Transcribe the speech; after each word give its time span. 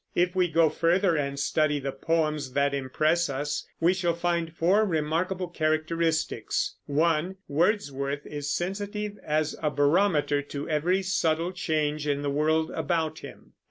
If 0.15 0.35
we 0.35 0.47
go 0.47 0.71
further, 0.71 1.15
and 1.15 1.39
study 1.39 1.79
the 1.79 1.91
poems 1.91 2.53
that 2.53 2.73
impress 2.73 3.29
us, 3.29 3.67
we 3.79 3.93
shall 3.93 4.15
find 4.15 4.51
four 4.51 4.83
remarkable 4.83 5.47
characteristics: 5.47 6.75
(1) 6.87 7.35
Wordsworth 7.47 8.25
is 8.25 8.51
sensitive 8.51 9.19
as 9.23 9.55
a 9.61 9.69
barometer 9.69 10.41
to 10.41 10.67
every 10.67 11.03
subtle 11.03 11.51
change 11.51 12.07
in 12.07 12.23
the 12.23 12.31
world 12.31 12.71
about 12.71 13.19
him. 13.19 13.53